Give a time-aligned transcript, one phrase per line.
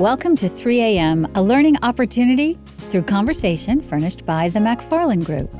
[0.00, 2.58] Welcome to 3 a.m., a learning opportunity
[2.88, 5.54] through conversation furnished by the McFarland Group.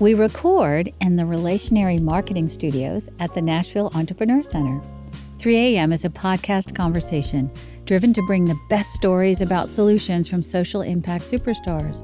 [0.00, 4.82] We record in the Relationary Marketing Studios at the Nashville Entrepreneur Center.
[5.38, 5.92] 3 a.m.
[5.92, 7.48] is a podcast conversation
[7.84, 12.02] driven to bring the best stories about solutions from social impact superstars.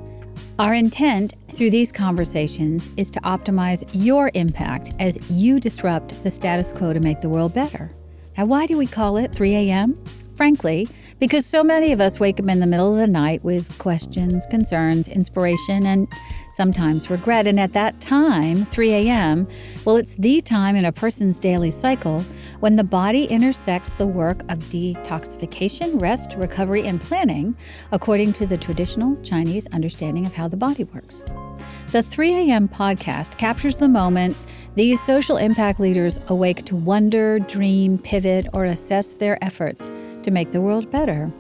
[0.61, 6.73] Our intent through these conversations is to optimize your impact as you disrupt the status
[6.73, 7.91] quo to make the world better.
[8.39, 10.01] Now, why do we call it 3 a.m.?
[10.35, 13.77] Frankly, because so many of us wake up in the middle of the night with
[13.79, 16.09] questions, concerns, inspiration, and
[16.53, 17.47] sometimes regret.
[17.47, 19.47] And at that time, 3 a.m.,
[19.85, 22.25] well, it's the time in a person's daily cycle
[22.61, 27.55] when the body intersects the work of detoxification, rest, recovery, and planning,
[27.93, 31.23] according to the traditional Chinese understanding of how the body works.
[31.91, 32.69] The 3 a.m.
[32.69, 39.13] podcast captures the moments these social impact leaders awake to wonder, dream, pivot, or assess
[39.13, 39.91] their efforts
[40.25, 41.33] to make the world better.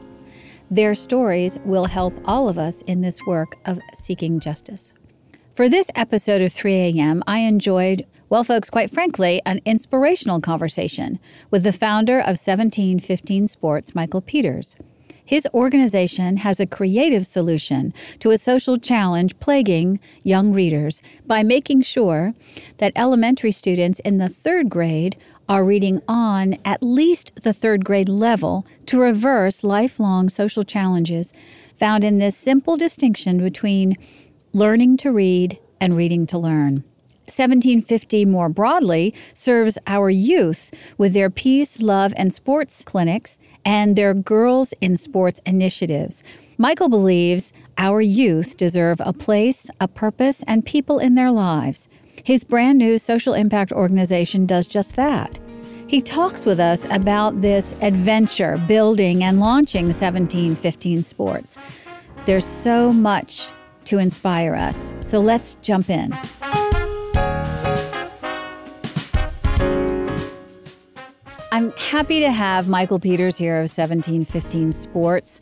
[0.70, 4.92] Their stories will help all of us in this work of seeking justice.
[5.54, 11.18] For this episode of 3 a.m., I enjoyed, well, folks, quite frankly, an inspirational conversation
[11.50, 14.76] with the founder of 1715 Sports, Michael Peters.
[15.24, 21.82] His organization has a creative solution to a social challenge plaguing young readers by making
[21.82, 22.34] sure
[22.78, 25.16] that elementary students in the third grade
[25.52, 31.34] are reading on at least the third grade level to reverse lifelong social challenges
[31.76, 33.94] found in this simple distinction between
[34.54, 36.82] learning to read and reading to learn.
[37.26, 44.14] 1715 more broadly serves our youth with their peace, love, and sports clinics and their
[44.14, 46.22] Girls in Sports initiatives.
[46.56, 51.88] Michael believes our youth deserve a place, a purpose, and people in their lives.
[52.24, 55.38] His brand new social impact organization does just that.
[55.86, 61.58] He talks with us about this adventure, building and launching 1715 Sports.
[62.24, 63.48] There's so much
[63.86, 66.16] to inspire us, so let's jump in.
[71.52, 75.40] I'm happy to have Michael Peters here of 1715 Sports.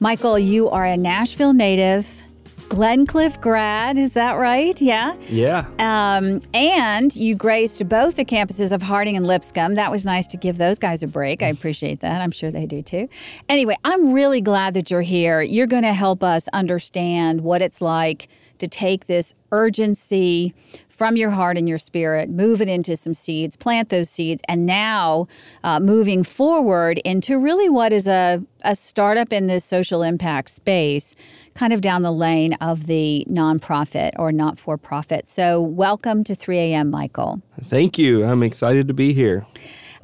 [0.00, 2.23] Michael, you are a Nashville native,
[2.68, 4.80] Glencliff grad, is that right?
[4.80, 5.14] Yeah.
[5.28, 5.66] Yeah.
[5.78, 9.74] Um, and you graced both the campuses of Harding and Lipscomb.
[9.74, 11.42] That was nice to give those guys a break.
[11.42, 12.20] I appreciate that.
[12.20, 13.08] I'm sure they do too.
[13.48, 15.42] Anyway, I'm really glad that you're here.
[15.42, 20.54] You're going to help us understand what it's like to take this urgency
[20.94, 24.64] from your heart and your spirit, move it into some seeds, plant those seeds, and
[24.64, 25.26] now
[25.64, 31.16] uh, moving forward into really what is a, a startup in this social impact space,
[31.54, 35.28] kind of down the lane of the nonprofit or not for profit.
[35.28, 37.42] So, welcome to 3 a.m., Michael.
[37.64, 38.24] Thank you.
[38.24, 39.44] I'm excited to be here.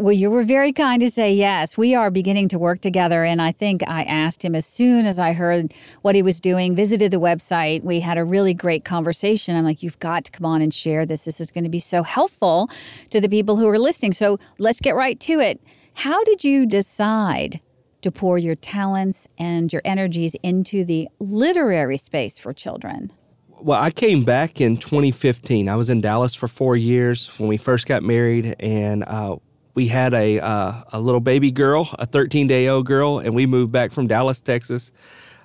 [0.00, 1.76] Well, you were very kind to say yes.
[1.76, 3.22] We are beginning to work together.
[3.22, 6.74] And I think I asked him as soon as I heard what he was doing,
[6.74, 7.82] visited the website.
[7.82, 9.54] We had a really great conversation.
[9.54, 11.26] I'm like, you've got to come on and share this.
[11.26, 12.70] This is going to be so helpful
[13.10, 14.14] to the people who are listening.
[14.14, 15.60] So let's get right to it.
[15.96, 17.60] How did you decide
[18.00, 23.12] to pour your talents and your energies into the literary space for children?
[23.50, 25.68] Well, I came back in 2015.
[25.68, 29.36] I was in Dallas for four years when we first got married, and uh,
[29.74, 33.46] we had a uh, a little baby girl, a 13 day old girl, and we
[33.46, 34.90] moved back from Dallas, Texas,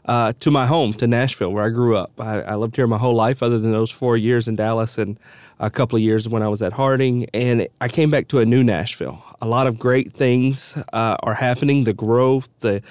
[0.05, 2.11] uh, to my home to Nashville, where I grew up.
[2.19, 5.19] I, I, lived here my whole life, other than those four years in Dallas and
[5.59, 7.27] a couple of years when I was at Harding.
[7.33, 9.23] And I came back to a new Nashville.
[9.41, 11.83] A lot of great things uh, are happening.
[11.83, 12.81] The growth, the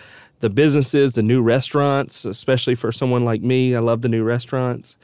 [0.41, 3.75] the businesses, the new restaurants, especially for someone like me.
[3.75, 4.99] I love the new restaurants.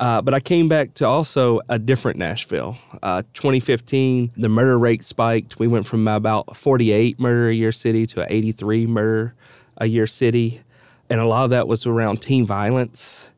[0.00, 2.78] Uh, but I came back to also a different Nashville.
[3.02, 5.58] Uh, 2015, the murder rate spiked.
[5.58, 9.34] We went from about 48 murder a year city to 83 murder
[9.78, 10.62] a year city.
[11.10, 13.28] And a lot of that was around teen violence.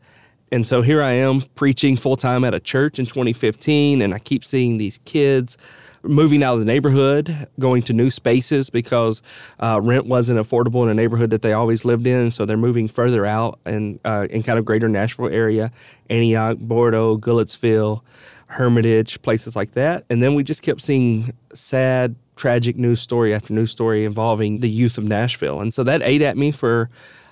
[0.53, 4.19] And so here I am preaching full time at a church in 2015, and I
[4.19, 5.57] keep seeing these kids
[6.03, 9.23] moving out of the neighborhood, going to new spaces because
[9.63, 12.31] uh, rent wasn't affordable in a neighborhood that they always lived in.
[12.31, 15.73] So they're moving further out and uh, in kind of greater Nashville area,
[16.09, 18.03] Antioch, Bordeaux, Goodlettsville,
[18.47, 20.05] Hermitage, places like that.
[20.11, 24.71] And then we just kept seeing sad, tragic news story after news story involving the
[24.71, 25.61] youth of Nashville.
[25.61, 26.89] And so that ate at me for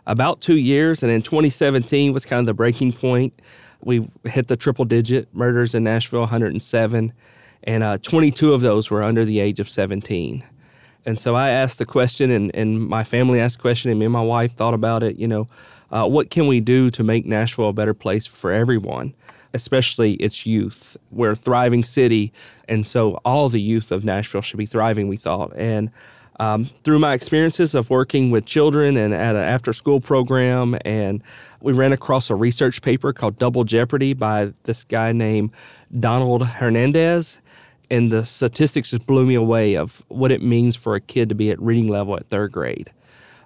[0.07, 1.03] about two years.
[1.03, 3.33] And in 2017 was kind of the breaking point.
[3.81, 7.13] We hit the triple digit murders in Nashville, 107
[7.69, 10.43] and uh, 22 of those were under the age of 17.
[11.05, 14.07] And so I asked the question, and, and my family asked the question, and me
[14.07, 15.17] and my wife thought about it.
[15.17, 15.49] You know,
[15.91, 19.15] uh, what can we do to make Nashville a better place for everyone,
[19.53, 20.97] especially its youth?
[21.11, 22.33] We're a thriving city,
[22.71, 25.53] and so all the youth of Nashville should be thriving, we thought.
[25.55, 25.91] And
[26.41, 31.21] Um, through my experiences of working with children and at an after school program, and
[31.61, 35.51] we ran across a research paper called Double Jeopardy by this guy named
[35.99, 37.41] Donald Hernandez.
[37.91, 41.35] And the statistics just blew me away of what it means for a kid to
[41.35, 42.91] be at reading level at third grade.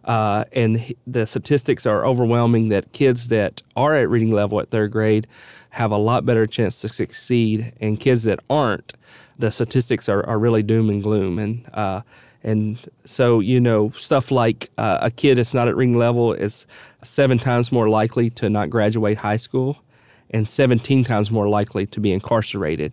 [0.05, 4.91] Uh, and the statistics are overwhelming that kids that are at reading level at third
[4.91, 5.27] grade
[5.71, 8.94] have a lot better chance to succeed, and kids that aren't,
[9.39, 11.38] the statistics are, are really doom and gloom.
[11.38, 12.03] And uh,
[12.43, 16.67] and so you know stuff like uh, a kid that's not at reading level is
[17.03, 19.83] seven times more likely to not graduate high school,
[20.31, 22.93] and 17 times more likely to be incarcerated.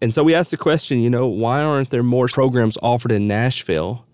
[0.00, 3.26] And so we asked the question, you know, why aren't there more programs offered in
[3.26, 4.06] Nashville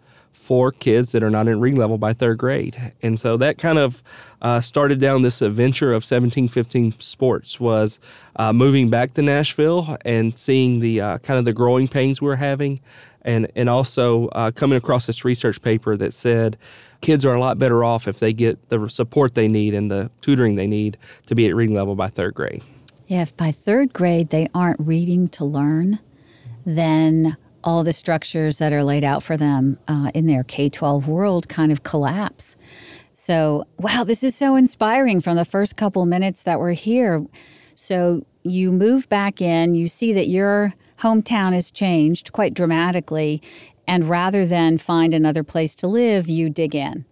[0.43, 2.93] for kids that are not in reading level by third grade.
[3.01, 4.03] And so that kind of
[4.43, 8.01] uh, started down this adventure of 1715 Sports was
[8.35, 12.29] uh, moving back to Nashville and seeing the uh, kind of the growing pains we
[12.29, 12.81] are having
[13.23, 16.59] and, and also uh, coming across this research paper that said
[17.03, 20.11] kids are a lot better off if they get the support they need and the
[20.23, 22.65] tutoring they need to be at reading level by third grade.
[23.13, 25.99] Yeah, if by third grade they aren't reading to learn,
[26.65, 31.07] then all the structures that are laid out for them uh, in their K 12
[31.09, 32.57] world kind of collapse.
[33.13, 37.27] So, wow, this is so inspiring from the first couple minutes that we're here.
[37.75, 43.43] So, you move back in, you see that your hometown has changed quite dramatically,
[43.87, 47.05] and rather than find another place to live, you dig in.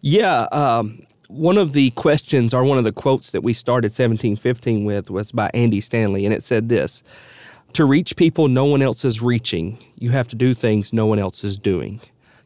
[0.00, 0.42] Yeah.
[0.52, 5.10] Um, one of the questions or one of the quotes that we started 1715 with
[5.10, 7.02] was by Andy Stanley, and it said this
[7.74, 11.18] To reach people no one else is reaching, you have to do things no one
[11.18, 12.00] else is doing.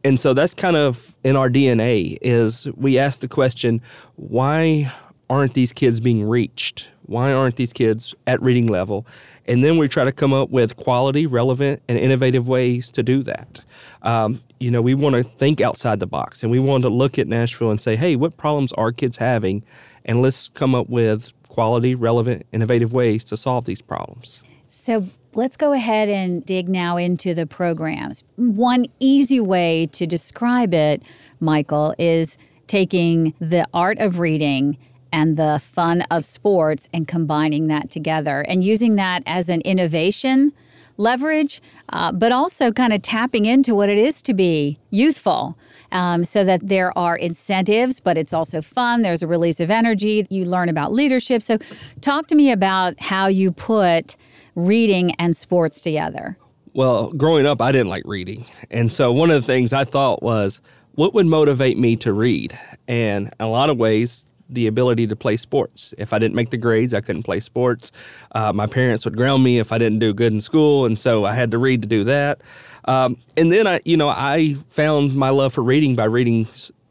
[0.04, 3.80] And so that's kind of in our DNA is we ask the question,
[4.16, 4.92] why
[5.30, 6.88] aren't these kids being reached?
[7.06, 9.06] Why aren't these kids at reading level?
[9.46, 13.22] And then we try to come up with quality, relevant, and innovative ways to do
[13.24, 13.60] that.
[14.02, 17.18] Um, you know, we want to think outside the box and we want to look
[17.18, 19.64] at Nashville and say, hey, what problems are kids having?
[20.04, 24.42] And let's come up with quality, relevant, innovative ways to solve these problems.
[24.68, 28.24] So let's go ahead and dig now into the programs.
[28.36, 31.02] One easy way to describe it,
[31.40, 32.36] Michael, is
[32.66, 34.78] taking the art of reading
[35.12, 40.52] and the fun of sports and combining that together and using that as an innovation
[40.96, 45.56] leverage, uh, but also kind of tapping into what it is to be youthful.
[45.90, 49.02] Um, so that there are incentives, but it's also fun.
[49.02, 50.26] There's a release of energy.
[50.30, 51.42] You learn about leadership.
[51.42, 51.58] So,
[52.00, 54.16] talk to me about how you put
[54.54, 56.36] reading and sports together.
[56.74, 58.46] Well, growing up, I didn't like reading.
[58.70, 60.60] And so, one of the things I thought was,
[60.94, 62.58] what would motivate me to read?
[62.88, 65.94] And a lot of ways, the ability to play sports.
[65.98, 67.92] If I didn't make the grades, I couldn't play sports.
[68.32, 71.24] Uh, my parents would ground me if I didn't do good in school, and so
[71.24, 72.42] I had to read to do that.
[72.84, 76.46] Um, and then I, you know, I found my love for reading by reading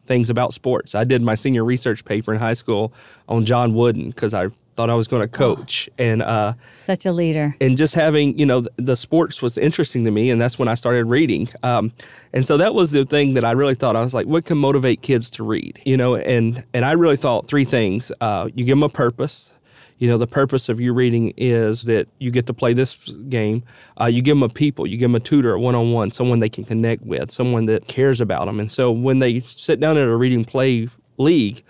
[0.06, 0.96] things about sports.
[0.96, 2.94] I did my senior research paper in high school
[3.28, 5.90] on John Wooden because I thought I was going to coach.
[5.92, 7.56] Oh, and uh, such a leader.
[7.62, 10.68] And just having, you know, the, the, sports was interesting to me, and that's when
[10.68, 11.50] I started reading.
[11.64, 11.92] Um,
[12.34, 13.96] and so that was the thing that I really thought.
[13.96, 15.82] I was like, what can motivate kids to read?
[15.86, 18.12] You know, and and I really thought three things.
[18.22, 19.52] Uh, you give them a purpose.
[19.98, 22.96] You know, the purpose of you reading is that you get to play this
[23.30, 23.64] game.
[24.00, 26.40] Uh, you give them a people, you give them a tutor, one on one, someone
[26.40, 28.60] they can connect with, someone that cares about them.
[28.60, 31.62] And so when they sit down at a reading play league,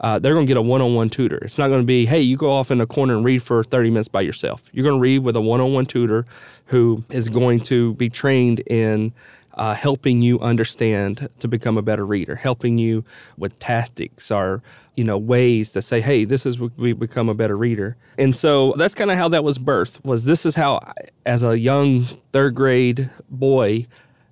[0.00, 1.36] uh, they're going to get a one-on-one tutor.
[1.38, 3.62] It's not going to be, hey, you go off in a corner and read for
[3.62, 4.70] 30 minutes by yourself.
[4.72, 6.26] You're going to read with a one-on-one tutor
[6.66, 9.12] who is going to be trained in
[9.54, 13.04] uh, helping you understand to become a better reader, helping you
[13.36, 14.62] with tactics or
[14.94, 17.96] you know ways to say, hey, this is we become a better reader.
[18.16, 20.02] And so that's kind of how that was birthed.
[20.04, 20.80] Was this is how,
[21.26, 23.86] as a young third grade boy,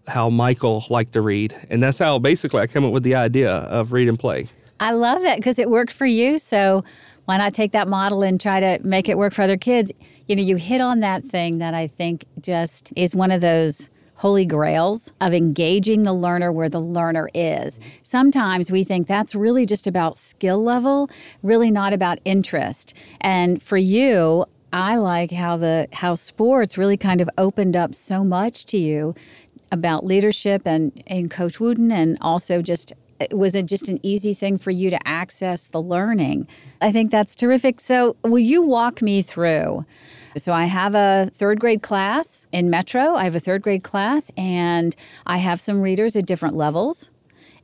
[0.06, 3.52] how Michael liked to read, and that's how basically I came up with the idea
[3.52, 4.46] of read and play.
[4.80, 6.38] I love that because it worked for you.
[6.38, 6.84] So
[7.24, 9.92] why not take that model and try to make it work for other kids?
[10.28, 13.90] You know, you hit on that thing that I think just is one of those
[14.14, 17.78] holy grails of engaging the learner where the learner is.
[18.02, 21.08] Sometimes we think that's really just about skill level,
[21.42, 22.94] really not about interest.
[23.20, 28.24] And for you, I like how the how sports really kind of opened up so
[28.24, 29.14] much to you
[29.70, 32.92] about leadership and, and Coach Wooden and also just
[33.32, 36.46] was it just an easy thing for you to access the learning.
[36.80, 37.80] I think that's terrific.
[37.80, 39.84] So will you walk me through?
[40.36, 43.14] So I have a third grade class in Metro.
[43.14, 44.94] I have a third grade class and
[45.26, 47.10] I have some readers at different levels.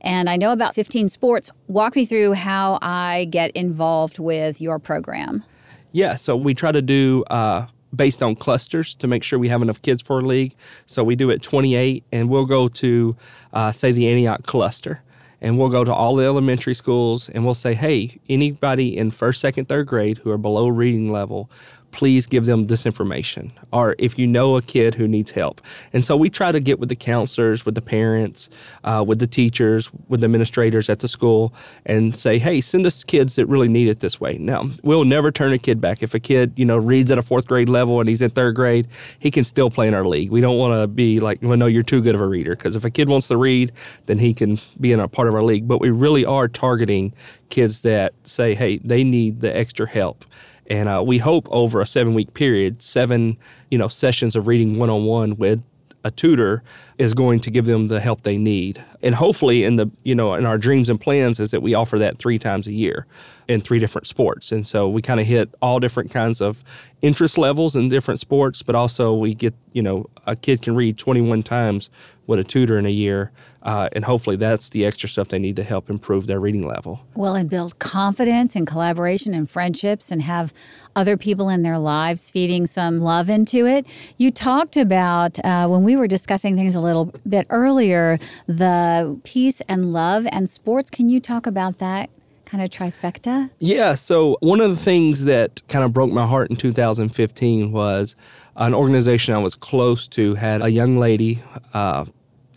[0.01, 1.49] And I know about 15 sports.
[1.67, 5.43] Walk me through how I get involved with your program.
[5.91, 9.61] Yeah, so we try to do uh, based on clusters to make sure we have
[9.61, 10.55] enough kids for a league.
[10.85, 13.15] So we do it 28, and we'll go to,
[13.53, 15.01] uh, say, the Antioch cluster.
[15.45, 19.39] And we'll go to all the elementary schools and we'll say, hey, anybody in first,
[19.41, 21.51] second, third grade who are below reading level,
[21.95, 23.53] please give them this information.
[23.71, 25.61] Or if you know a kid who needs help.
[25.93, 28.49] And so we try to get with the counselors, with the parents,
[28.83, 31.53] uh, with the teachers, with the administrators at the school
[31.85, 34.37] and say, hey, send us kids that really need it this way.
[34.37, 36.03] Now, we'll never turn a kid back.
[36.03, 38.55] If a kid, you know, reads at a fourth grade level and he's in third
[38.55, 40.31] grade, he can still play in our league.
[40.31, 42.57] We don't want to be like, well, no, you're too good of a reader.
[42.57, 43.71] Because if a kid wants to read,
[44.07, 45.65] then he can be in a part of our league.
[45.65, 47.13] But we really are targeting
[47.49, 50.25] kids that say, hey, they need the extra help.
[50.67, 53.37] And uh, we hope over a seven week period, seven
[53.69, 55.61] you know sessions of reading one on one with
[56.03, 56.63] a tutor
[56.99, 58.83] is going to give them the help they need.
[59.01, 61.97] And hopefully in the you know in our dreams and plans is that we offer
[61.99, 63.05] that 3 times a year
[63.47, 64.51] in three different sports.
[64.51, 66.63] And so we kind of hit all different kinds of
[67.01, 70.97] interest levels in different sports, but also we get, you know, a kid can read
[70.97, 71.89] 21 times
[72.27, 73.31] with a tutor in a year.
[73.61, 77.01] Uh, and hopefully that's the extra stuff they need to help improve their reading level.
[77.15, 80.53] Well, and build confidence and collaboration and friendships and have
[80.95, 83.85] other people in their lives feeding some love into it.
[84.17, 89.61] You talked about uh, when we were discussing things a little bit earlier the peace
[89.67, 90.89] and love and sports.
[90.89, 92.09] Can you talk about that?
[92.55, 93.49] Kind of trifecta?
[93.59, 93.95] Yeah.
[93.95, 98.15] So, one of the things that kind of broke my heart in 2015 was
[98.55, 101.41] an organization I was close to had a young lady
[101.73, 102.05] uh,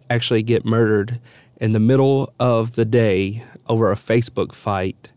[0.08, 1.20] actually get murdered
[1.56, 5.10] in the middle of the day over a Facebook fight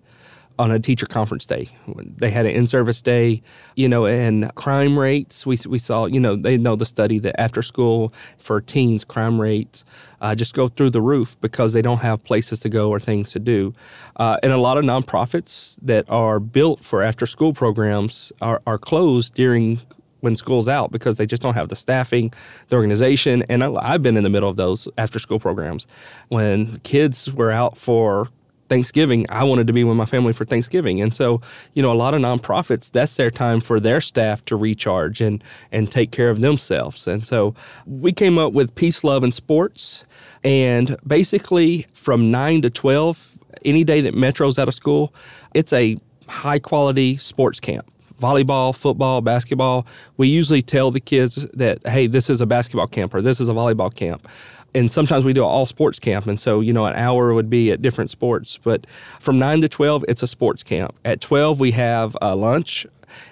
[0.57, 1.69] on a teacher conference day.
[1.95, 3.41] They had an in-service day,
[3.75, 5.45] you know, and crime rates.
[5.45, 9.39] We we saw, you know, they know the study that after school for teens, crime
[9.39, 9.85] rates
[10.21, 13.31] uh, just go through the roof because they don't have places to go or things
[13.31, 13.73] to do.
[14.15, 19.33] Uh, and a lot of nonprofits that are built for after-school programs are, are closed
[19.33, 19.79] during
[20.21, 22.31] when school's out because they just don't have the staffing,
[22.69, 23.43] the organization.
[23.49, 25.87] And I, have been in the middle of those after school programs
[26.29, 28.29] when kids were out for
[28.71, 31.01] Thanksgiving, I wanted to be with my family for Thanksgiving.
[31.01, 31.41] And so,
[31.73, 35.43] you know, a lot of nonprofits, that's their time for their staff to recharge and,
[35.73, 37.05] and take care of themselves.
[37.05, 37.53] And so
[37.85, 40.05] we came up with Peace, Love, and Sports.
[40.45, 45.13] And basically, from 9 to 12, any day that Metro's out of school,
[45.53, 45.97] it's a
[46.29, 49.85] high quality sports camp volleyball, football, basketball.
[50.15, 53.49] We usually tell the kids that, hey, this is a basketball camp or this is
[53.49, 54.27] a volleyball camp
[54.73, 57.71] and sometimes we do all sports camp and so you know an hour would be
[57.71, 58.87] at different sports but
[59.19, 60.95] from 9 to 12 it's a sports camp.
[61.05, 62.85] At 12 we have a lunch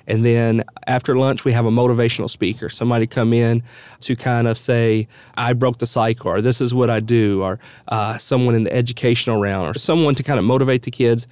[0.07, 2.69] and then after lunch we have a motivational speaker.
[2.69, 3.63] Somebody come in
[4.01, 7.59] to kind of say i broke the cycle or this is what i do or
[7.87, 11.27] uh, someone in the educational round or someone to kind of motivate the kids.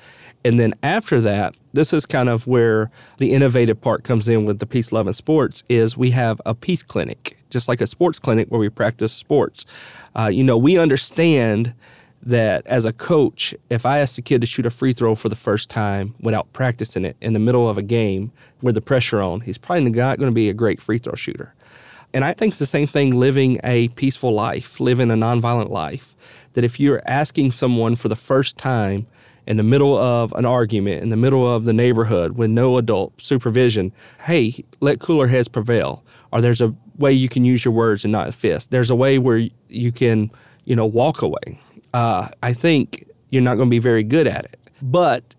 [0.45, 4.59] And then after that, this is kind of where the innovative part comes in with
[4.59, 8.19] the Peace, Love, and Sports is we have a peace clinic, just like a sports
[8.19, 9.65] clinic where we practice sports.
[10.17, 11.73] Uh, you know, we understand
[12.23, 15.29] that as a coach, if I ask a kid to shoot a free throw for
[15.29, 19.21] the first time without practicing it in the middle of a game with the pressure
[19.21, 21.53] on, he's probably not going to be a great free throw shooter.
[22.13, 26.15] And I think it's the same thing living a peaceful life, living a nonviolent life.
[26.53, 29.05] That if you're asking someone for the first time
[29.45, 33.21] in the middle of an argument, in the middle of the neighborhood with no adult
[33.21, 33.91] supervision,
[34.25, 36.03] hey, let cooler heads prevail.
[36.31, 38.71] Or there's a way you can use your words and not fist.
[38.71, 40.31] There's a way where you can,
[40.65, 41.59] you know, walk away.
[41.93, 44.59] Uh, I think you're not going to be very good at it.
[44.81, 45.35] But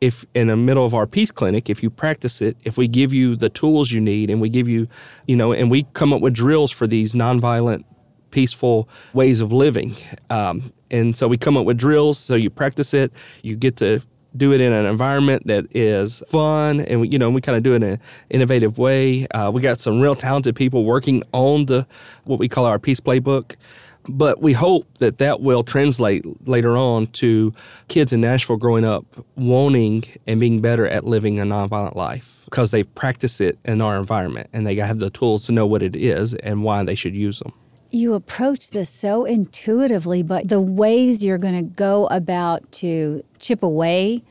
[0.00, 3.12] if in the middle of our peace clinic, if you practice it, if we give
[3.12, 4.88] you the tools you need and we give you,
[5.26, 7.84] you know, and we come up with drills for these nonviolent,
[8.30, 9.94] peaceful ways of living,
[10.30, 12.18] um, and so we come up with drills.
[12.18, 13.12] So you practice it.
[13.42, 14.00] You get to
[14.36, 17.62] do it in an environment that is fun and we, you know we kind of
[17.62, 21.66] do it in an innovative way uh, we got some real talented people working on
[21.66, 21.86] the
[22.24, 23.56] what we call our peace playbook
[24.08, 27.54] But we hope that that will translate later on to
[27.88, 29.04] kids in Nashville growing up
[29.36, 33.96] wanting and being better at living a nonviolent life because they've practiced it in our
[33.98, 37.14] environment and they have the tools to know what it is and why they should
[37.14, 37.52] use them.
[37.90, 43.62] You approach this so intuitively, but the ways you're going to go about to chip
[43.62, 44.22] away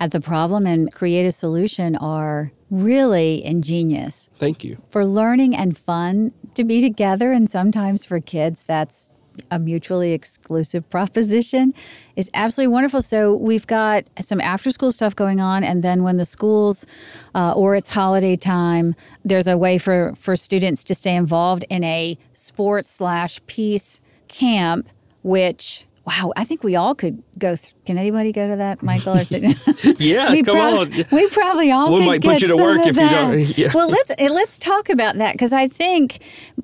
[0.00, 4.30] at the problem and create a solution are really ingenious.
[4.38, 4.82] Thank you.
[4.90, 9.12] For learning and fun to be together, and sometimes for kids, that's
[9.50, 11.74] a mutually exclusive proposition
[12.16, 13.00] is absolutely wonderful.
[13.02, 16.86] So we've got some after school stuff going on, and then when the schools
[17.34, 21.84] uh, or it's holiday time, there's a way for for students to stay involved in
[21.84, 24.88] a sports slash peace camp,
[25.22, 27.54] which Wow, I think we all could go.
[27.54, 29.18] Th- Can anybody go to that, Michael?
[29.18, 29.22] Or
[29.98, 31.04] yeah, we come prob- on.
[31.12, 31.94] We probably all.
[31.94, 33.30] We might put you to work if you that.
[33.30, 33.70] don't- yeah.
[33.72, 36.18] Well, let's eh, let's talk about that because I think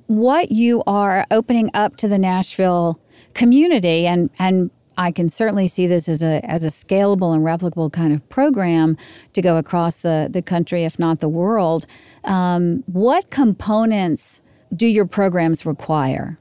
[0.07, 2.99] what you are opening up to the Nashville
[3.33, 7.89] community, and and I can certainly see this as a as a scalable and replicable
[7.93, 8.97] kind of program
[9.31, 11.85] to go across the the country, if not the world.
[12.25, 14.41] Um, what components
[14.75, 16.37] do your programs require?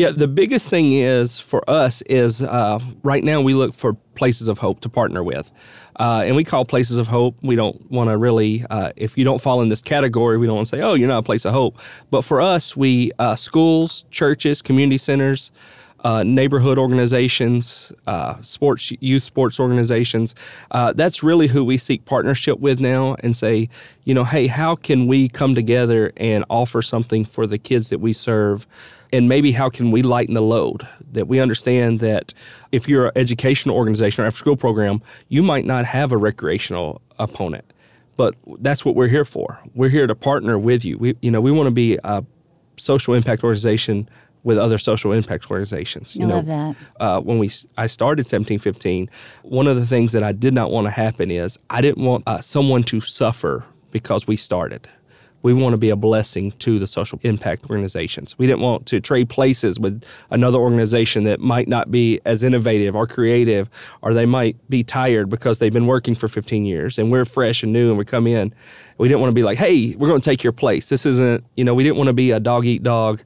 [0.00, 4.48] Yeah, the biggest thing is for us is uh, right now we look for places
[4.48, 5.52] of hope to partner with.
[5.96, 7.36] Uh, and we call places of hope.
[7.42, 10.56] We don't want to really, uh, if you don't fall in this category, we don't
[10.56, 11.78] want to say, oh, you're not a place of hope.
[12.10, 15.52] But for us, we uh, schools, churches, community centers,
[16.04, 20.34] uh, neighborhood organizations, uh, sports, youth sports organizations.
[20.70, 23.68] Uh, that's really who we seek partnership with now and say,
[24.04, 27.98] you know, hey, how can we come together and offer something for the kids that
[27.98, 28.66] we serve?
[29.12, 30.86] And maybe how can we lighten the load?
[31.12, 32.32] That we understand that
[32.70, 37.02] if you're an educational organization or after school program, you might not have a recreational
[37.18, 37.64] opponent.
[38.16, 39.58] But that's what we're here for.
[39.74, 40.98] We're here to partner with you.
[40.98, 42.24] We, you know, we want to be a
[42.76, 44.08] social impact organization
[44.42, 46.16] with other social impact organizations.
[46.16, 46.76] You I know, love that.
[46.98, 49.10] uh, when we I started 1715,
[49.42, 52.24] one of the things that I did not want to happen is I didn't want
[52.26, 54.88] uh, someone to suffer because we started.
[55.42, 58.36] We want to be a blessing to the social impact organizations.
[58.38, 62.94] We didn't want to trade places with another organization that might not be as innovative
[62.94, 63.70] or creative,
[64.02, 67.62] or they might be tired because they've been working for 15 years and we're fresh
[67.62, 68.54] and new and we come in.
[68.98, 70.90] We didn't want to be like, hey, we're going to take your place.
[70.90, 73.22] This isn't, you know, we didn't want to be a dog eat dog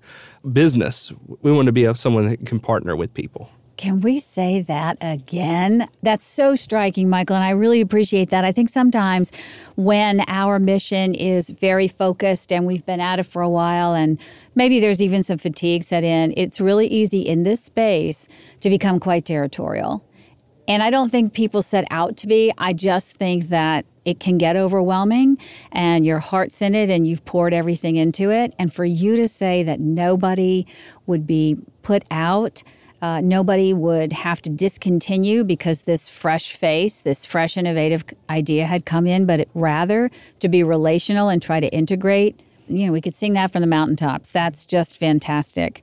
[0.52, 1.12] business.
[1.42, 3.50] We want to be someone that can partner with people.
[3.76, 5.88] Can we say that again?
[6.02, 8.44] That's so striking, Michael, and I really appreciate that.
[8.44, 9.32] I think sometimes
[9.74, 14.20] when our mission is very focused and we've been at it for a while and
[14.54, 18.28] maybe there's even some fatigue set in, it's really easy in this space
[18.60, 20.04] to become quite territorial.
[20.68, 22.52] And I don't think people set out to be.
[22.56, 25.38] I just think that it can get overwhelming
[25.72, 28.54] and your heart's in it and you've poured everything into it.
[28.58, 30.66] And for you to say that nobody
[31.06, 32.62] would be put out,
[33.02, 38.86] uh, nobody would have to discontinue because this fresh face, this fresh innovative idea had
[38.86, 42.40] come in, but it, rather to be relational and try to integrate.
[42.66, 44.30] You know, we could sing that from the mountaintops.
[44.30, 45.82] That's just fantastic.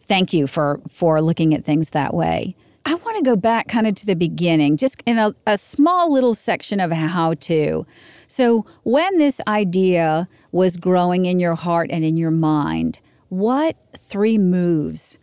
[0.00, 2.54] Thank you for for looking at things that way.
[2.86, 6.12] I want to go back kind of to the beginning, just in a, a small
[6.12, 7.84] little section of how to.
[8.28, 14.38] So, when this idea was growing in your heart and in your mind, what three
[14.38, 15.18] moves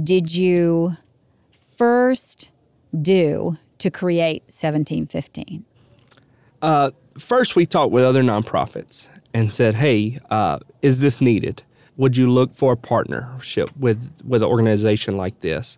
[0.00, 0.96] did you
[1.76, 2.48] first
[3.02, 5.64] do to create 1715?
[6.62, 11.64] Uh, first, we talked with other nonprofits and said, "Hey, uh, is this needed?
[11.96, 15.76] Would you look for a partnership with with an organization like this?"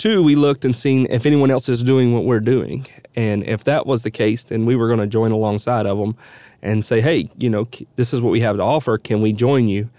[0.00, 3.64] Two, we looked and seen if anyone else is doing what we're doing, and if
[3.64, 6.16] that was the case, then we were going to join alongside of them
[6.62, 8.96] and say, "Hey, you know, this is what we have to offer.
[8.96, 9.90] Can we join you?"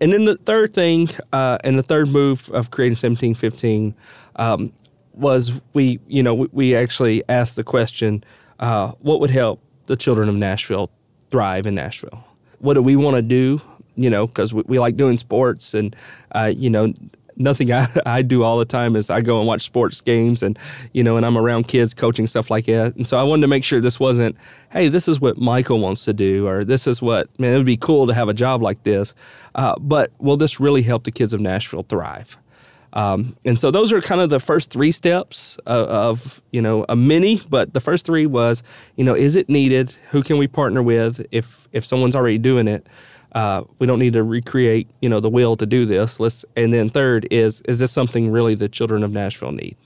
[0.00, 3.94] And then the third thing, uh, and the third move of creating 1715
[4.36, 4.72] um,
[5.12, 8.24] was we, you know, we, we actually asked the question,
[8.58, 10.90] uh, what would help the children of Nashville
[11.30, 12.24] thrive in Nashville?
[12.60, 13.60] What do we want to do?
[13.96, 15.94] You know, because we, we like doing sports, and
[16.34, 16.94] uh, you know,
[17.36, 20.58] nothing I, I do all the time is I go and watch sports games, and
[20.92, 22.96] you know, and I'm around kids coaching stuff like that.
[22.96, 24.36] And so I wanted to make sure this wasn't,
[24.70, 27.66] hey, this is what Michael wants to do, or this is what man, it would
[27.66, 29.14] be cool to have a job like this.
[29.54, 32.36] Uh, but will this really help the kids of Nashville thrive?
[32.94, 36.84] Um, and so those are kind of the first three steps of, of, you know
[36.88, 38.62] a mini, but the first three was
[38.96, 39.94] you know is it needed?
[40.10, 42.86] Who can we partner with if if someone's already doing it?
[43.34, 46.20] Uh, we don't need to recreate you know the wheel to do this.
[46.20, 49.76] Let's and then third is is this something really the children of Nashville need?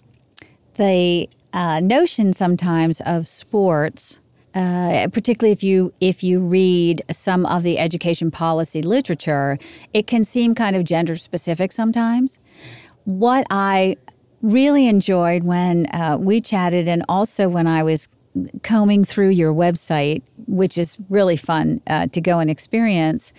[0.77, 4.21] the uh, notion sometimes of sports,
[4.55, 9.59] uh, particularly if you if you read some of the education policy literature,
[9.93, 12.39] it can seem kind of gender specific sometimes.
[13.05, 13.97] what I
[14.43, 18.09] really enjoyed when uh, we chatted, and also when I was
[18.63, 23.33] combing through your website, which is really fun uh, to go and experience,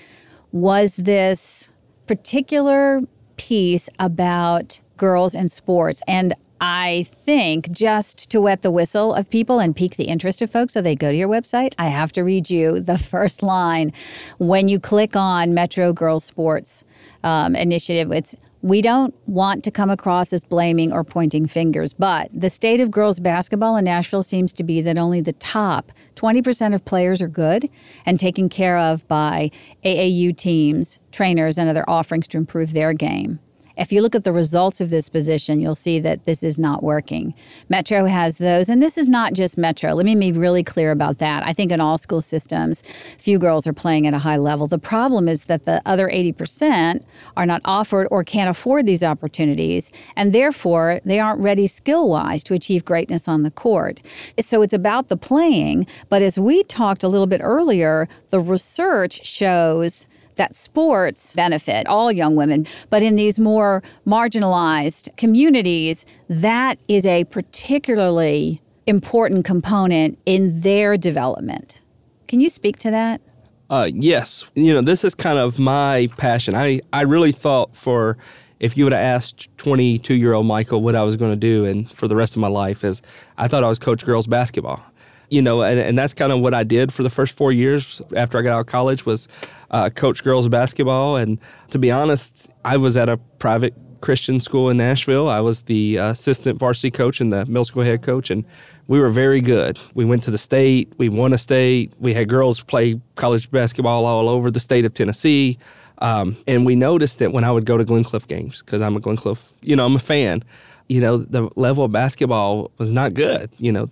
[0.52, 1.70] was this
[2.08, 3.02] particular
[3.38, 6.02] piece about girls and sports.
[6.08, 10.50] And I think just to wet the whistle of people and pique the interest of
[10.50, 13.94] folks so they go to your website, I have to read you the first line
[14.40, 16.84] when you click on Metro Girls Sports
[17.24, 18.12] um, Initiative.
[18.12, 22.80] It's we don't want to come across as blaming or pointing fingers, but the state
[22.80, 27.22] of girls basketball in Nashville seems to be that only the top 20% of players
[27.22, 27.70] are good
[28.06, 29.52] and taken care of by
[29.86, 33.40] AAU teams, trainers, and other offerings to improve their game.
[33.78, 36.84] If you look at the results of this position, you'll see that this is not
[36.84, 37.34] working.
[37.70, 39.94] Metro has those, and this is not just Metro.
[39.94, 41.44] Let me be really clear about that.
[41.44, 42.82] I think in all school systems,
[43.20, 44.68] few girls are playing at a high level.
[44.68, 47.04] The problem is that the other 80%
[47.36, 52.44] are not offered or can't afford these opportunities, and therefore they aren't ready skill wise
[52.46, 54.02] to achieve greatness on the court.
[54.40, 59.26] So it's about the playing, but as we talked a little bit earlier, the research
[59.26, 67.06] shows that sports benefit all young women, but in these more marginalized communities, that is
[67.06, 71.82] a particularly important component in their development.
[72.28, 73.22] Can you speak to that?
[73.70, 74.46] Uh, yes.
[74.56, 76.56] You know, this is kind of my passion.
[76.56, 78.18] I, I really thought for
[78.60, 81.66] if you would have asked 22 year old Michael what I was going to do
[81.66, 83.02] and for the rest of my life is
[83.38, 84.84] I thought I was coach girls basketball
[85.30, 88.02] you know, and, and that's kind of what I did for the first four years
[88.16, 89.28] after I got out of college was
[89.72, 91.18] uh, coach girls basketball.
[91.18, 95.28] And to be honest, I was at a private Christian school in Nashville.
[95.28, 98.46] I was the assistant varsity coach and the middle school head coach, and
[98.88, 99.80] we were very good.
[99.96, 104.06] We went to the state, we won a state, we had girls play college basketball
[104.06, 105.58] all over the state of Tennessee.
[106.00, 109.00] Um, and we noticed that when I would go to Glencliff games, because I'm a
[109.00, 110.44] Glencliff, you know, I'm a fan,
[110.90, 113.50] you know, the level of basketball was not good.
[113.58, 113.90] You know,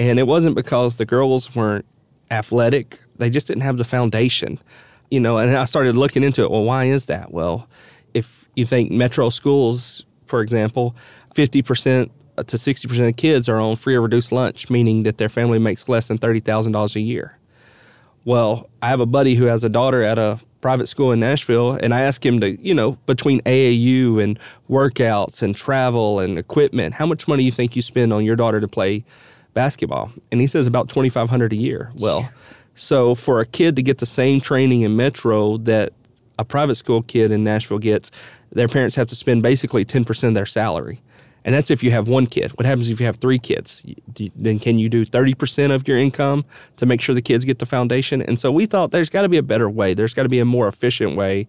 [0.00, 1.84] and it wasn't because the girls weren't
[2.30, 4.58] athletic, they just didn't have the foundation.
[5.10, 6.50] You know, and I started looking into it.
[6.50, 7.32] Well, why is that?
[7.32, 7.68] Well,
[8.14, 10.96] if you think metro schools, for example,
[11.34, 15.58] 50% to 60% of kids are on free or reduced lunch, meaning that their family
[15.58, 17.38] makes less than $30,000 a year.
[18.24, 21.72] Well, I have a buddy who has a daughter at a private school in Nashville,
[21.72, 24.38] and I asked him to, you know, between AAU and
[24.70, 28.36] workouts and travel and equipment, how much money do you think you spend on your
[28.36, 29.04] daughter to play
[29.54, 30.12] basketball.
[30.30, 31.90] And he says about 2500 a year.
[31.96, 32.30] Well,
[32.74, 35.92] so for a kid to get the same training in Metro that
[36.38, 38.10] a private school kid in Nashville gets,
[38.52, 41.00] their parents have to spend basically 10% of their salary.
[41.44, 42.50] And that's if you have one kid.
[42.58, 43.84] What happens if you have three kids?
[44.36, 46.44] Then can you do 30% of your income
[46.76, 48.20] to make sure the kids get the foundation?
[48.20, 49.94] And so we thought there's got to be a better way.
[49.94, 51.48] There's got to be a more efficient way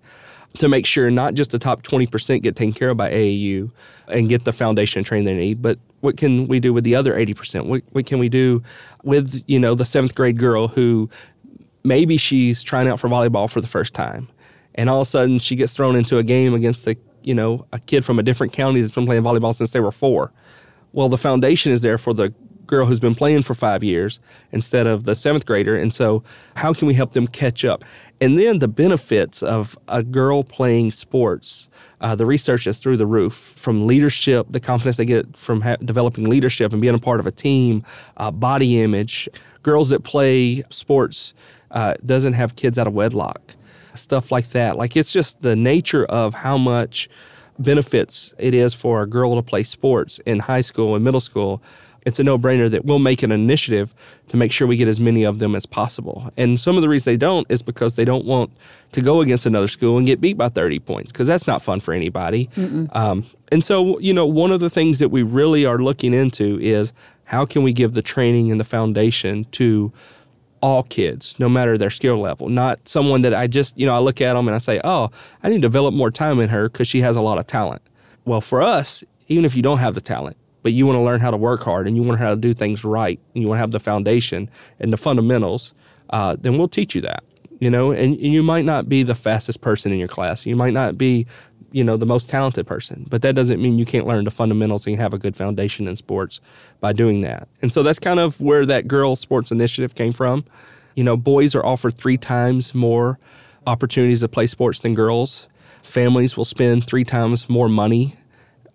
[0.60, 3.72] to make sure not just the top 20% get taken care of by AAU
[4.08, 7.14] and get the foundation training they need, but what can we do with the other
[7.16, 7.66] 80%?
[7.66, 8.62] What, what can we do
[9.04, 11.10] with, you know, the seventh grade girl who
[11.84, 14.28] maybe she's trying out for volleyball for the first time
[14.76, 17.66] and all of a sudden she gets thrown into a game against a, you know,
[17.72, 20.32] a kid from a different county that's been playing volleyball since they were four.
[20.94, 22.34] Well, the foundation is there for the
[22.66, 24.20] girl who's been playing for five years
[24.52, 25.76] instead of the seventh grader.
[25.76, 26.24] And so,
[26.56, 27.84] how can we help them catch up?
[28.22, 31.70] And then the benefits of a girl playing sports.
[32.02, 35.78] Uh, the research is through the roof from leadership, the confidence they get from ha-
[35.86, 37.84] developing leadership and being a part of a team,
[38.18, 39.30] uh, body image.
[39.64, 41.34] Girls that play sports
[41.70, 43.56] uh, doesn't have kids out of wedlock,
[43.94, 44.78] stuff like that.
[44.78, 47.08] Like it's just the nature of how much
[47.60, 51.62] benefits it is for a girl to play sports in high school and middle school
[52.06, 53.94] it's a no brainer that we'll make an initiative
[54.30, 56.32] to make sure we get as many of them as possible.
[56.38, 58.52] And some of the reasons they don't is because they don't want
[58.94, 61.80] to go against another school and get beat by 30 points because that's not fun
[61.80, 62.50] for anybody.
[62.94, 66.60] Um, and so, you know, one of the things that we really are looking into
[66.60, 66.92] is
[67.26, 69.94] how can we give the training and the foundation to
[70.62, 74.00] all kids, no matter their skill level, not someone that I just, you know, I
[74.00, 75.10] look at them and I say, oh,
[75.42, 77.82] I need to develop more time in her because she has a lot of talent.
[78.26, 81.20] Well, for us, even if you don't have the talent, but you want to learn
[81.20, 83.48] how to work hard and you want to how to do things right and you
[83.48, 85.74] want to have the foundation and the fundamentals,
[86.12, 87.24] uh, then we'll teach you that.
[87.60, 90.48] You know, and, and you might not be the fastest person in your class.
[90.48, 91.28] You might not be,
[91.72, 94.88] you know, the most talented person, but that doesn't mean you can't learn the fundamentals
[94.88, 96.42] and have a good foundation in sports
[96.80, 97.48] by doing that.
[97.62, 100.44] And so that's kind of where that girl sports initiative came from.
[100.96, 103.20] You know, boys are offered three times more
[103.68, 105.48] opportunities to play sports than girls.
[105.84, 108.18] Families will spend three times more money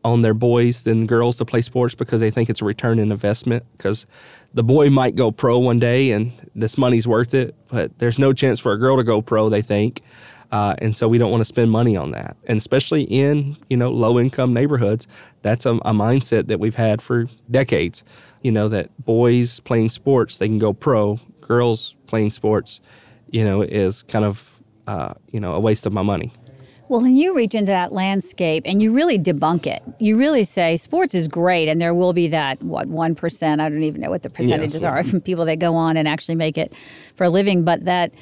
[0.06, 3.10] on their boys than girls to play sports because they think it's a return in
[3.10, 4.06] investment because
[4.54, 8.32] the boy might go pro one day and this money's worth it, but there's no
[8.32, 10.02] chance for a girl to go pro, they think.
[10.52, 12.36] Uh, and so we don't want to spend money on that.
[12.46, 15.08] And especially in, you know, low income neighborhoods,
[15.42, 18.04] that's a, a mindset that we've had for decades.
[18.42, 22.80] You know, that boys playing sports, they can go pro, girls playing sports,
[23.30, 26.32] you know, is kind of, uh, you know, a waste of my money.
[26.88, 30.76] Well, when you reach into that landscape and you really debunk it, you really say
[30.76, 33.60] sports is great, and there will be that what one percent.
[33.60, 34.90] I don't even know what the percentages yeah.
[34.90, 36.72] are from people that go on and actually make it
[37.16, 38.12] for a living, but that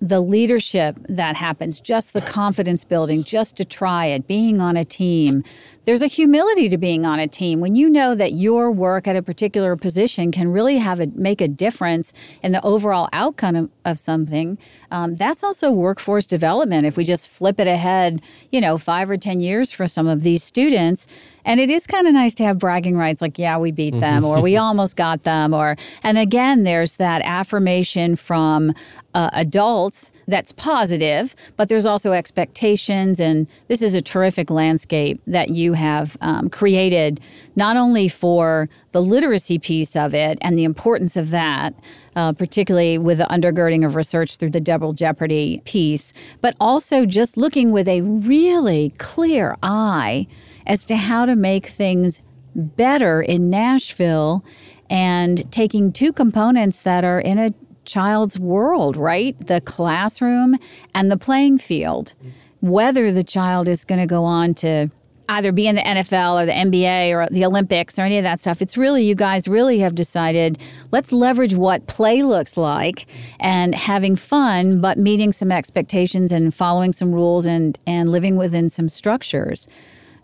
[0.00, 4.84] the leadership that happens, just the confidence building, just to try it, being on a
[4.84, 5.44] team.
[5.88, 9.16] There's a humility to being on a team when you know that your work at
[9.16, 13.70] a particular position can really have a make a difference in the overall outcome of,
[13.86, 14.58] of something.
[14.90, 16.84] Um, that's also workforce development.
[16.84, 18.20] If we just flip it ahead,
[18.52, 21.06] you know, five or ten years for some of these students,
[21.48, 24.22] and it is kind of nice to have bragging rights like, yeah, we beat them
[24.22, 25.54] or we almost got them.
[25.54, 28.74] Or, and again, there's that affirmation from
[29.14, 33.18] uh, adults that's positive, but there's also expectations.
[33.18, 37.18] And this is a terrific landscape that you have um, created,
[37.56, 41.72] not only for the literacy piece of it and the importance of that.
[42.16, 47.36] Uh, particularly with the undergirding of research through the double jeopardy piece, but also just
[47.36, 50.26] looking with a really clear eye
[50.68, 52.22] as to how to make things
[52.54, 54.44] better in Nashville
[54.90, 57.52] and taking two components that are in a
[57.84, 59.34] child's world, right?
[59.46, 60.56] The classroom
[60.94, 62.14] and the playing field.
[62.60, 64.90] Whether the child is going to go on to
[65.28, 68.40] either be in the NFL or the NBA or the Olympics or any of that
[68.40, 68.62] stuff.
[68.62, 70.58] It's really, you guys really have decided
[70.90, 73.06] let's leverage what play looks like
[73.38, 78.70] and having fun, but meeting some expectations and following some rules and, and living within
[78.70, 79.68] some structures.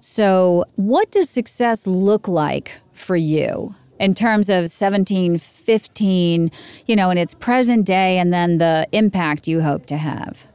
[0.07, 3.75] So, what does success look like for you?
[4.01, 6.51] in terms of 1715,
[6.87, 10.49] you know, in its present day and then the impact you hope to have?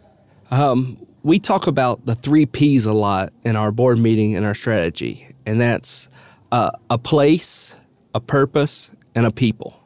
[0.51, 4.53] Um, we talk about the three P's a lot in our board meeting and our
[4.53, 6.09] strategy, and that's
[6.51, 7.77] uh, a place,
[8.13, 9.81] a purpose, and a people.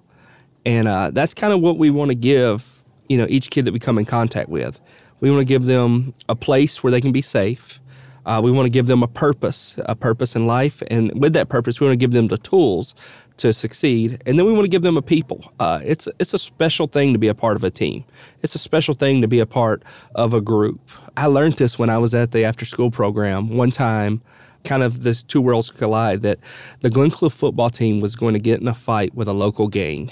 [0.65, 3.71] And uh, that's kind of what we want to give, you know, each kid that
[3.71, 4.81] we come in contact with.
[5.19, 7.79] We want to give them a place where they can be safe.
[8.25, 11.49] Uh, we want to give them a purpose, a purpose in life, and with that
[11.49, 12.95] purpose, we want to give them the tools
[13.37, 14.21] to succeed.
[14.25, 15.51] And then we want to give them a people.
[15.59, 18.05] Uh, it's it's a special thing to be a part of a team.
[18.41, 19.83] It's a special thing to be a part
[20.15, 20.79] of a group.
[21.17, 24.21] I learned this when I was at the after school program one time.
[24.63, 26.39] Kind of this two worlds collide that
[26.79, 30.09] the Glencliff football team was going to get in a fight with a local gang,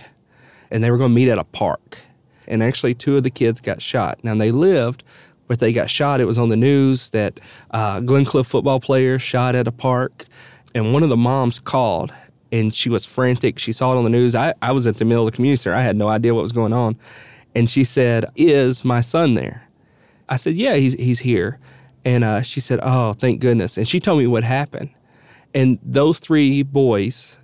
[0.70, 2.00] and they were going to meet at a park.
[2.48, 4.22] And actually, two of the kids got shot.
[4.24, 5.06] Now they lived
[5.52, 6.22] but they got shot.
[6.22, 7.38] It was on the news that
[7.72, 10.24] uh, Glencliff football player shot at a park,
[10.74, 12.14] and one of the moms called
[12.54, 13.60] and she was frantic.
[13.60, 14.34] She saw it on the news.
[14.34, 15.76] I, I was at the middle of the community center.
[15.76, 16.98] I had no idea what was going on.
[17.54, 19.68] And she said, Is my son there?
[20.30, 21.60] I said, Yeah, he's, he's here.
[22.06, 23.78] And uh, she said, Oh, thank goodness.
[23.78, 24.90] And she told me what happened.
[25.54, 27.36] And those three boys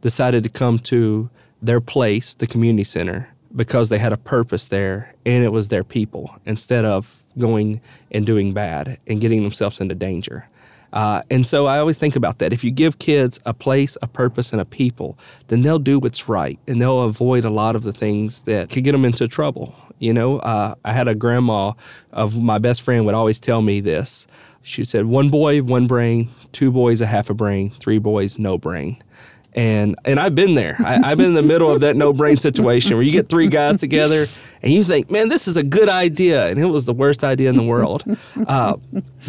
[0.00, 1.30] decided to come to
[1.62, 5.84] their place, the community center, because they had a purpose there and it was their
[5.84, 10.48] people instead of going and doing bad and getting themselves into danger.
[10.92, 12.52] Uh, and so I always think about that.
[12.52, 16.28] If you give kids a place, a purpose, and a people, then they'll do what's
[16.28, 19.74] right and they'll avoid a lot of the things that could get them into trouble.
[19.98, 21.72] You know, uh, I had a grandma
[22.12, 24.28] of my best friend would always tell me this.
[24.62, 28.56] She said, one boy, one brain, two boys, a half a brain, three boys, no
[28.56, 29.02] brain.
[29.54, 30.76] And and I've been there.
[30.84, 33.46] I, have been in the middle of that no brain situation where you get three
[33.46, 34.26] guys together
[34.62, 37.50] and you think, man, this is a good idea, and it was the worst idea
[37.50, 38.02] in the world.
[38.48, 38.76] Uh,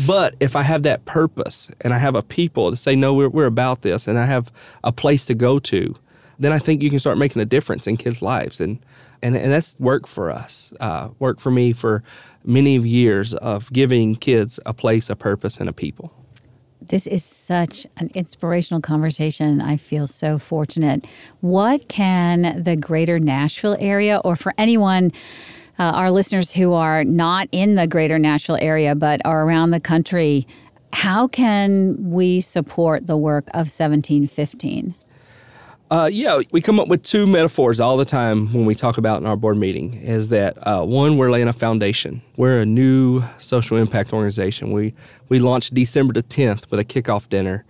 [0.07, 3.29] but if I have that purpose and I have a people to say, no, we're
[3.29, 4.51] we're about this, and I have
[4.83, 5.95] a place to go to,
[6.39, 8.79] then I think you can start making a difference in kids' lives, and
[9.21, 10.73] and and that's work for us.
[10.79, 12.03] Uh, work for me for
[12.43, 16.11] many years of giving kids a place, a purpose, and a people.
[16.89, 19.61] This is such an inspirational conversation.
[19.61, 21.07] I feel so fortunate.
[21.41, 25.11] What can the greater Nashville area, or for anyone,
[25.79, 29.79] uh, our listeners who are not in the greater Nashville area but are around the
[29.79, 30.47] country,
[30.93, 34.95] how can we support the work of 1715?
[35.91, 39.21] Uh, yeah, we come up with two metaphors all the time when we talk about
[39.21, 39.93] in our board meeting.
[39.93, 41.17] Is that uh, one?
[41.17, 42.23] We're laying a foundation.
[42.37, 44.71] We're a new social impact organization.
[44.71, 44.95] We
[45.29, 47.65] we launched December the tenth with a kickoff dinner.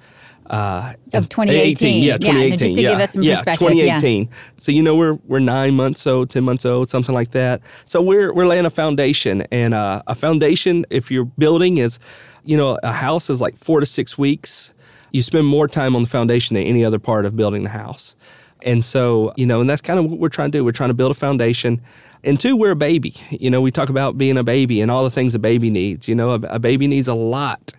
[0.50, 4.24] Uh, of 2018, yeah, 2018, yeah, just to yeah, give us some yeah, perspective, 2018.
[4.24, 4.30] Yeah.
[4.58, 7.62] So you know we're we're nine months old, ten months old, something like that.
[7.86, 12.00] So we're we're laying a foundation, and uh, a foundation, if you're building, is
[12.44, 14.72] you know a house is like four to six weeks
[15.16, 18.18] you spend more time on the foundation than any other part of building the house.
[18.64, 20.66] And so, you know, and that's kind of what we're trying to do.
[20.66, 21.82] We're trying to build a foundation.
[22.26, 23.16] And two, we're a baby.
[23.30, 26.10] You know, we talk about being a baby and all the things a baby needs.
[26.10, 27.72] You know, a, a baby needs a lot.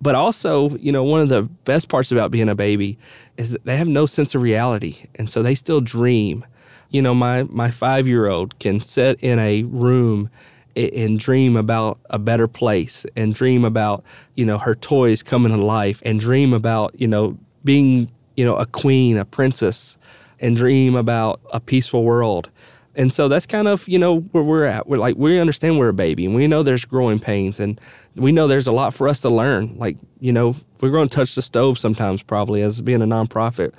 [0.00, 2.96] But also, you know, one of the best parts about being a baby
[3.38, 5.06] is that they have no sense of reality.
[5.16, 6.44] And so they still dream.
[6.90, 10.30] You know, my, my five year old can sit in a room
[10.78, 15.58] and dream about a better place and dream about, you know, her toys coming to
[15.58, 19.98] life and dream about, you know, being, you know, a queen, a princess,
[20.40, 22.50] and dream about a peaceful world.
[22.94, 24.88] And so that's kind of, you know, where we're at.
[24.88, 27.80] We're like, we understand we're a baby and we know there's growing pains and
[28.16, 29.76] we know there's a lot for us to learn.
[29.78, 33.72] Like, you know, we're going to touch the stove sometimes, probably as being a nonprofit.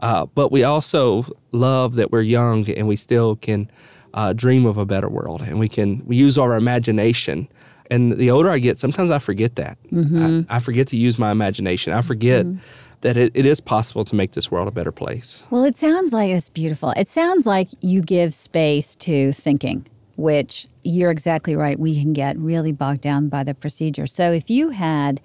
[0.00, 3.70] Uh, but we also love that we're young and we still can
[4.16, 7.48] uh, dream of a better world and we can we use our imagination.
[7.88, 9.78] And the older I get, sometimes I forget that.
[9.92, 10.40] Mm-hmm.
[10.48, 11.92] I, I, forget to use my imagination.
[11.92, 12.44] I forget.
[12.44, 12.58] Mm-hmm
[13.02, 15.46] that it, it is possible to make this world a better place.
[15.50, 16.92] Well, it sounds like it's beautiful.
[16.96, 21.78] It sounds like you give space to thinking, which you're exactly right.
[21.78, 24.06] We can get really bogged down by the procedure.
[24.06, 25.20] So if you had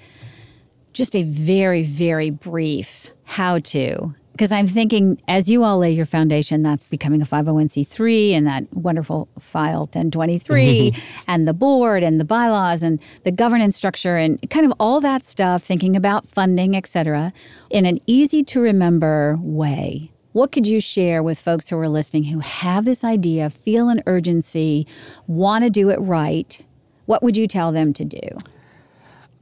[0.94, 6.06] just a very, very brief how to because I'm thinking as you all lay your
[6.06, 11.22] foundation, that's becoming a 501c3 and that wonderful file 1023 mm-hmm.
[11.28, 15.26] and the board and the bylaws and the governance structure and kind of all that
[15.26, 17.34] stuff, thinking about funding, et cetera,
[17.70, 20.12] in an easy to remember way.
[20.34, 24.02] What could you share with folks who are listening who have this idea, feel an
[24.08, 24.88] urgency,
[25.28, 26.62] want to do it right?
[27.06, 28.38] What would you tell them to do?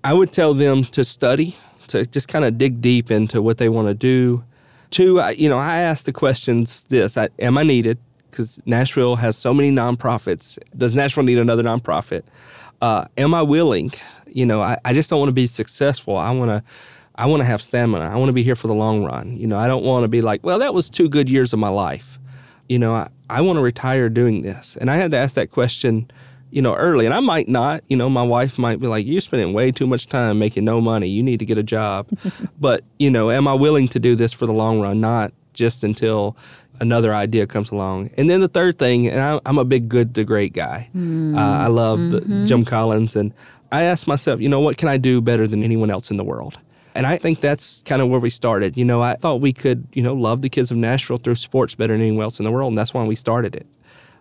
[0.04, 1.56] I would tell them to study,
[1.90, 4.44] to just kind of dig deep into what they want to do
[4.92, 7.98] Two, I, you know, I ask the questions this I, Am I needed?
[8.30, 10.58] Because Nashville has so many nonprofits.
[10.78, 12.24] Does Nashville need another nonprofit?
[12.82, 13.92] Uh, am I willing?
[14.28, 16.18] You know, I, I just don't want to be successful.
[16.18, 16.64] I want to.
[17.16, 18.06] I want to have stamina.
[18.06, 19.36] I want to be here for the long run.
[19.36, 21.60] You know, I don't want to be like, well, that was two good years of
[21.60, 22.18] my life.
[22.70, 24.78] You know, I, I want to retire doing this.
[24.80, 26.10] And I had to ask that question
[26.52, 27.06] you know, early.
[27.06, 29.88] And I might not, you know, my wife might be like, you're spending way too
[29.88, 31.08] much time making no money.
[31.08, 32.08] You need to get a job.
[32.60, 35.00] but, you know, am I willing to do this for the long run?
[35.00, 36.36] Not just until
[36.80, 38.10] another idea comes along.
[38.18, 40.90] And then the third thing, and I, am a big good to great guy.
[40.96, 41.38] Mm.
[41.38, 42.46] Uh, I love mm-hmm.
[42.46, 43.16] Jim Collins.
[43.16, 43.34] And
[43.72, 46.24] I asked myself, you know, what can I do better than anyone else in the
[46.24, 46.58] world?
[46.96, 48.76] And I think that's kind of where we started.
[48.76, 51.76] You know, I thought we could, you know, love the kids of Nashville through sports
[51.76, 52.72] better than anyone else in the world.
[52.72, 53.68] And that's why we started it.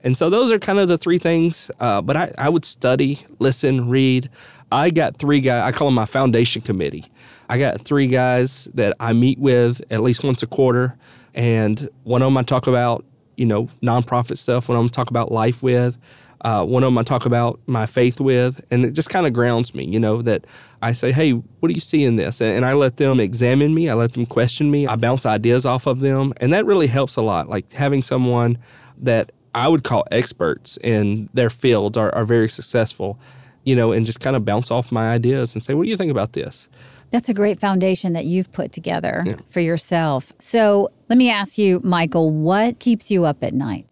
[0.04, 1.70] And so those are kind of the three things.
[1.80, 4.30] Uh, but I, I would study, listen, read.
[4.70, 7.06] I got three guys, I call them my foundation committee.
[7.48, 10.96] I got three guys that I meet with at least once a quarter.
[11.34, 13.04] And one of them I talk about,
[13.37, 14.68] you know, nonprofit stuff.
[14.68, 15.98] One of them I talk about life with.
[16.42, 19.32] Uh, one of them I talk about my faith with, and it just kind of
[19.32, 20.46] grounds me, you know, that
[20.82, 22.40] I say, hey, what do you see in this?
[22.40, 25.66] And, and, I let them examine me, I let them question me, I bounce ideas
[25.66, 27.48] off of them, and that really helps a lot.
[27.48, 28.56] Like having someone
[28.98, 33.18] that I would call experts in their field are, are very successful,
[33.64, 35.96] you know, and just kind of bounce off my ideas and say, what do you
[35.96, 36.68] think about this?
[37.11, 39.37] That's a great foundation that you've put together yeah.
[39.48, 40.32] for yourself.
[40.38, 43.87] So let me ask you, Michael, what keeps you up at night?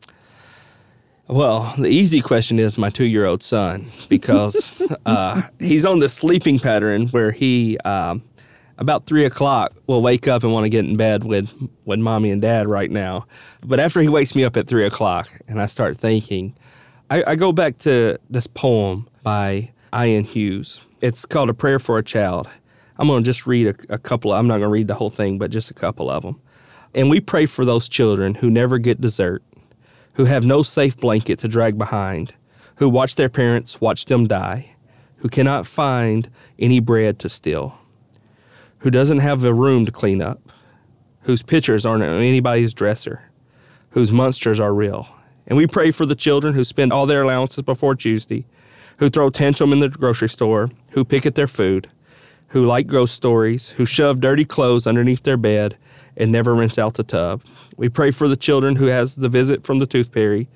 [1.28, 6.08] Well, the easy question is my two year old son because uh, he's on the
[6.08, 8.22] sleeping pattern where he um,
[8.78, 11.50] about three o'clock will wake up and want to get in bed with
[11.84, 13.26] with mommy and dad right now.
[13.64, 16.54] But after he wakes me up at three o'clock and I start thinking,
[17.10, 20.80] I, I go back to this poem by Ian Hughes.
[21.00, 22.48] It's called A Prayer for a Child.
[22.98, 24.32] I'm going to just read a, a couple.
[24.32, 26.40] Of, I'm not going to read the whole thing, but just a couple of them.
[26.94, 29.42] And we pray for those children who never get dessert,
[30.14, 32.32] who have no safe blanket to drag behind,
[32.76, 34.74] who watch their parents watch them die,
[35.18, 37.78] who cannot find any bread to steal
[38.86, 40.40] who doesn't have a room to clean up,
[41.22, 43.20] whose pictures aren't on anybody's dresser,
[43.90, 45.08] whose monsters are real.
[45.48, 48.46] And we pray for the children who spend all their allowances before Tuesday,
[48.98, 51.88] who throw tantrum in the grocery store, who pick at their food,
[52.50, 55.76] who like ghost stories, who shove dirty clothes underneath their bed
[56.16, 57.42] and never rinse out the tub.
[57.76, 60.48] We pray for the children who has the visit from the tooth fairy,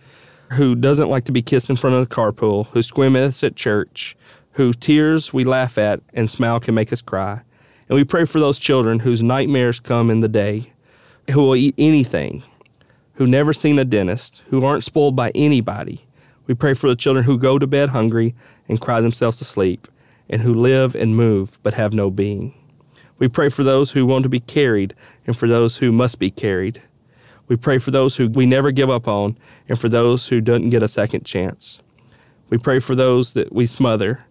[0.53, 3.57] who doesn't like to be kissed in front of the carpool, who squim us at
[3.57, 4.17] church,
[4.53, 7.43] whose tears we laugh at and smile can make us cry.
[7.91, 10.73] And we pray for those children whose nightmares come in the day,
[11.33, 12.45] who will eat anything,
[13.15, 16.07] who never seen a dentist, who aren't spoiled by anybody.
[16.47, 18.37] We pray for the children who go to bed hungry
[18.69, 19.89] and cry themselves to sleep,
[20.29, 22.55] and who live and move but have no being.
[23.19, 24.95] We pray for those who want to be carried
[25.27, 26.81] and for those who must be carried.
[27.49, 29.37] We pray for those who we never give up on
[29.69, 31.81] and for those who don't get a second chance.
[32.51, 34.27] We pray for those that we smother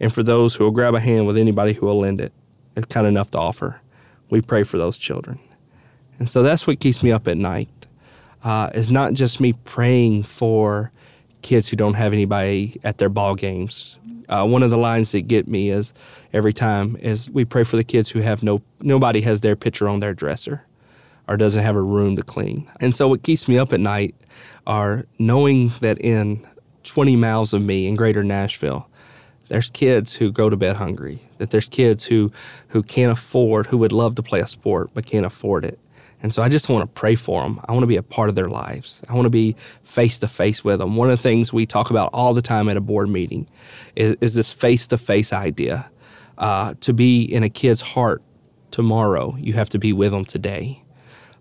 [0.00, 2.32] and for those who will grab a hand with anybody who will lend it
[2.82, 3.80] kind enough to offer.
[4.30, 5.38] We pray for those children.
[6.18, 7.68] And so that's what keeps me up at night.
[8.42, 10.92] Uh, is not just me praying for
[11.42, 13.98] kids who don't have anybody at their ball games.
[14.28, 15.94] Uh, one of the lines that get me is
[16.32, 19.88] every time is we pray for the kids who have no nobody has their picture
[19.88, 20.62] on their dresser
[21.28, 22.70] or doesn't have a room to clean.
[22.80, 24.14] And so what keeps me up at night
[24.66, 26.46] are knowing that in
[26.84, 28.88] 20 miles of me in greater Nashville,
[29.48, 32.32] there's kids who go to bed hungry, that there's kids who,
[32.68, 35.78] who can't afford, who would love to play a sport but can't afford it.
[36.22, 37.60] And so I just want to pray for them.
[37.66, 39.02] I want to be a part of their lives.
[39.10, 40.96] I want to be face to face with them.
[40.96, 43.46] One of the things we talk about all the time at a board meeting
[43.94, 45.90] is, is this face to face idea.
[46.38, 48.22] Uh, to be in a kid's heart
[48.70, 50.82] tomorrow, you have to be with them today.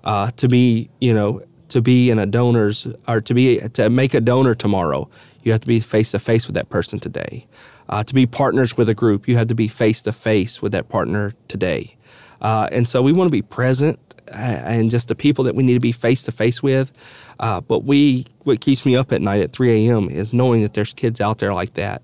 [0.03, 4.13] Uh, to be, you know, to be in a donor's or to be to make
[4.13, 5.09] a donor tomorrow,
[5.43, 7.45] you have to be face to face with that person today.
[7.89, 10.71] Uh, to be partners with a group, you have to be face to face with
[10.71, 11.95] that partner today.
[12.41, 15.73] Uh, and so we want to be present and just the people that we need
[15.73, 16.91] to be face to face with.
[17.39, 20.09] Uh, but we, what keeps me up at night at 3 a.m.
[20.09, 22.01] is knowing that there's kids out there like that,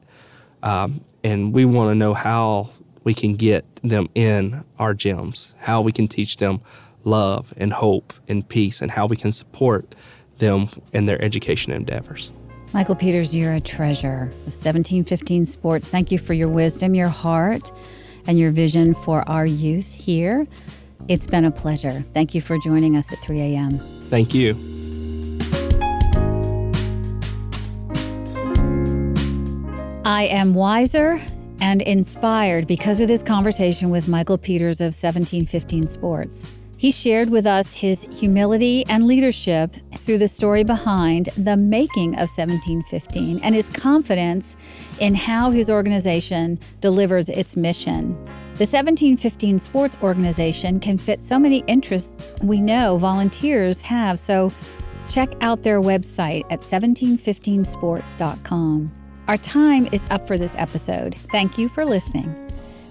[0.64, 2.70] um, and we want to know how
[3.04, 6.62] we can get them in our gyms, how we can teach them
[7.04, 9.96] love and hope and peace, and how we can support
[10.40, 12.32] them in their education endeavors.
[12.72, 15.90] Michael Peters, you're a treasure of 1715 Sports.
[15.90, 17.72] Thank you for your wisdom, your heart,
[18.28, 20.46] and your vision for our youth here.
[21.08, 22.06] It's been a pleasure.
[22.14, 23.80] Thank you for joining us at 3 a.m.
[24.10, 24.54] Thank you.
[30.06, 31.20] I am wiser
[31.62, 36.46] and inspired because of this conversation with Michael Peters of 1715 Sports.
[36.80, 42.30] He shared with us his humility and leadership through the story behind the making of
[42.30, 44.56] 1715 and his confidence
[45.02, 48.14] in how his organization delivers its mission.
[48.54, 54.54] The 1715 Sports Organization can fit so many interests we know volunteers have, so
[55.10, 58.92] check out their website at 1715sports.com.
[59.28, 61.18] Our time is up for this episode.
[61.30, 62.49] Thank you for listening.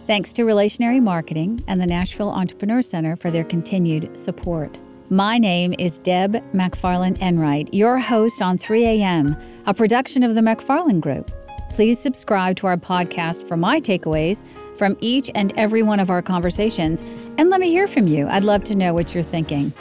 [0.09, 4.79] Thanks to Relationary Marketing and the Nashville Entrepreneur Center for their continued support.
[5.11, 9.37] My name is Deb McFarland Enright, your host on 3 a.m.,
[9.67, 11.31] a production of the McFarland Group.
[11.69, 14.47] Please subscribe to our podcast for my takeaways
[14.79, 17.03] from each and every one of our conversations,
[17.37, 18.27] and let me hear from you.
[18.29, 19.75] I'd love to know what you're thinking.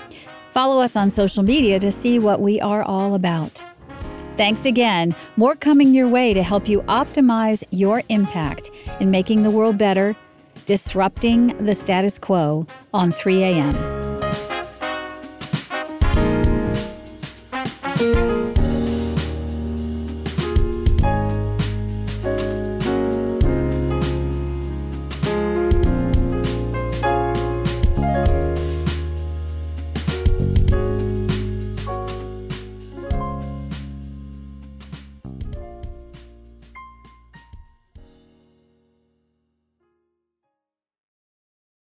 [0.52, 3.64] Follow us on social media to see what we are all about.
[4.38, 5.16] Thanks again.
[5.36, 8.70] More coming your way to help you optimize your impact
[9.00, 10.16] in making the world better,
[10.68, 14.07] disrupting the status quo on 3 a.m.